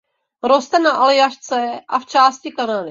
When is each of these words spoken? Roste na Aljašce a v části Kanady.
Roste 0.43 0.79
na 0.85 0.91
Aljašce 0.91 1.79
a 1.87 1.99
v 1.99 2.05
části 2.05 2.51
Kanady. 2.51 2.79